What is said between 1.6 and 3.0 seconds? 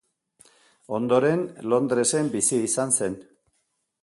Londresen bizi izan